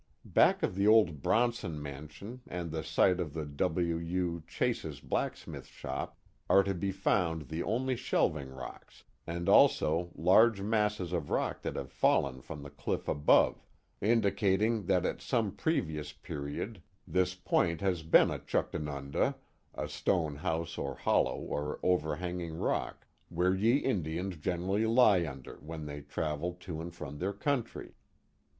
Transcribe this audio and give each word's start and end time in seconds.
Back 0.25 0.63
of 0.63 0.73
the 0.73 0.87
old 0.87 1.21
Bronson 1.21 1.79
mansion 1.79 2.41
and 2.47 2.71
the 2.71 2.83
site 2.83 3.19
of 3.19 3.55
W. 3.57 3.97
U. 3.97 4.43
Chase's 4.47 4.99
blacksmith 4.99 5.67
shop 5.67 6.17
are 6.49 6.63
to 6.63 6.73
be 6.73 6.91
found 6.91 7.49
the 7.49 7.61
only 7.61 7.95
shelving 7.95 8.49
rocks, 8.49 9.03
and 9.27 9.47
also 9.47 10.09
large 10.15 10.59
masses 10.59 11.13
of 11.13 11.29
rock 11.29 11.61
that 11.61 11.75
have 11.75 11.91
fallen 11.91 12.41
from 12.41 12.63
the 12.63 12.71
cliff 12.71 13.07
above, 13.07 13.63
indicating 14.01 14.87
that 14.87 15.05
at 15.05 15.21
some 15.21 15.51
previous 15.51 16.13
period 16.13 16.81
this 17.05 17.35
point 17.35 17.79
has 17.81 18.01
been 18.01 18.21
a 18.21 18.21
In 18.23 18.27
the 18.27 18.33
Old 18.41 18.47
Town 18.47 18.63
of 18.63 18.63
Amsterdam 18.65 18.95
167 19.13 19.35
*' 19.75 19.75
juchtanunda," 19.75 19.85
a 19.85 19.87
stone 19.87 20.35
house 20.37 20.77
or 20.79 20.95
hollow 20.95 21.37
or 21.37 21.79
overhanging 21.83 22.55
rock 22.57 23.05
'* 23.17 23.21
where 23.29 23.53
ye 23.53 23.75
Indians 23.75 24.37
generally 24.37 24.87
lie 24.87 25.27
under 25.27 25.57
when 25.57 25.85
they 25.85 26.01
travili 26.01 26.59
to 26.61 26.81
and 26.81 26.91
from 26.91 27.19
their 27.19 27.33
country." 27.33 27.93